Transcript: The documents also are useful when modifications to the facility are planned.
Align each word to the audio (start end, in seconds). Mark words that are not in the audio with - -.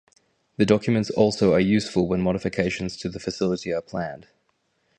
The 0.57 0.65
documents 0.65 1.11
also 1.11 1.53
are 1.53 1.59
useful 1.59 2.07
when 2.07 2.21
modifications 2.23 2.97
to 3.01 3.07
the 3.07 3.19
facility 3.19 3.71
are 3.71 3.83
planned. 3.83 4.29